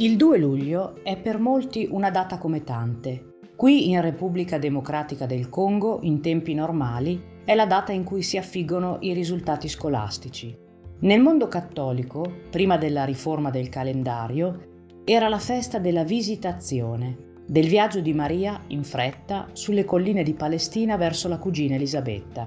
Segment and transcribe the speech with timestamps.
[0.00, 3.38] Il 2 luglio è per molti una data come tante.
[3.56, 8.36] Qui in Repubblica Democratica del Congo, in tempi normali, è la data in cui si
[8.36, 10.56] affiggono i risultati scolastici.
[11.00, 17.98] Nel mondo cattolico, prima della riforma del calendario, era la festa della visitazione, del viaggio
[17.98, 22.46] di Maria in fretta sulle colline di Palestina verso la cugina Elisabetta.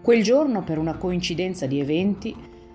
[0.00, 2.32] Quel giorno, per una coincidenza di eventi,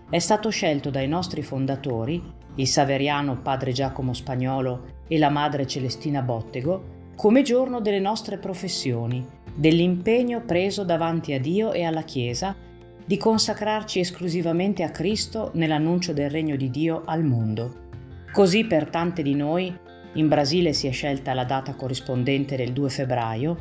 [0.10, 6.22] è stato scelto dai nostri fondatori il saveriano padre Giacomo Spagnolo e la madre Celestina
[6.22, 9.26] Bottego, come giorno delle nostre professioni,
[9.56, 12.56] dell'impegno preso davanti a Dio e alla Chiesa
[13.04, 17.86] di consacrarci esclusivamente a Cristo nell'annuncio del regno di Dio al mondo.
[18.32, 19.76] Così per tante di noi,
[20.14, 23.58] in Brasile si è scelta la data corrispondente del 2 febbraio,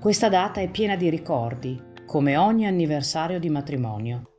[0.00, 4.30] questa data è piena di ricordi, come ogni anniversario di matrimonio.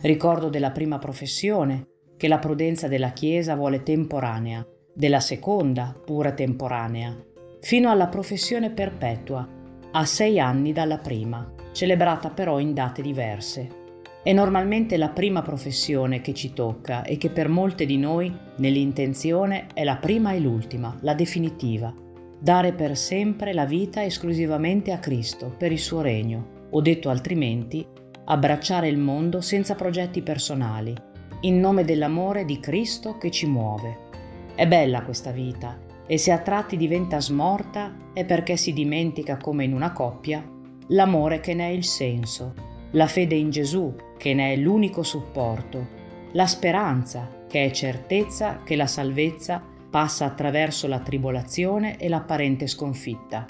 [0.00, 1.86] Ricordo della prima professione,
[2.18, 7.16] che la prudenza della Chiesa vuole temporanea, della seconda pure temporanea,
[7.60, 9.48] fino alla professione perpetua,
[9.92, 13.76] a sei anni dalla prima, celebrata però in date diverse.
[14.22, 19.68] È normalmente la prima professione che ci tocca e che per molte di noi, nell'intenzione,
[19.72, 21.94] è la prima e l'ultima, la definitiva.
[22.40, 27.86] Dare per sempre la vita esclusivamente a Cristo, per il suo regno, o detto altrimenti,
[28.24, 30.94] abbracciare il mondo senza progetti personali,
[31.40, 34.06] in nome dell'amore di Cristo che ci muove.
[34.54, 39.64] È bella questa vita e se a tratti diventa smorta è perché si dimentica come
[39.64, 40.56] in una coppia
[40.88, 42.54] l'amore che ne è il senso,
[42.92, 45.86] la fede in Gesù che ne è l'unico supporto,
[46.32, 53.46] la speranza che è certezza che la salvezza passa attraverso la tribolazione e l'apparente sconfitta.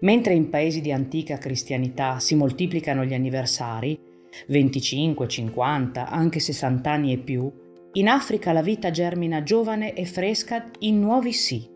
[0.00, 3.98] Mentre in paesi di antica cristianità si moltiplicano gli anniversari,
[4.46, 7.50] 25, 50, anche 60 anni e più,
[7.92, 11.68] in Africa la vita germina giovane e fresca in nuovi sì.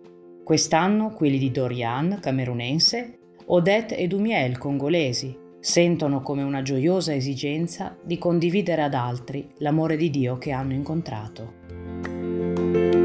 [0.44, 8.18] Quest'anno quelli di Dorian, camerunense, Odette e Dumiel, congolesi, sentono come una gioiosa esigenza di
[8.18, 13.03] condividere ad altri l'amore di Dio che hanno incontrato.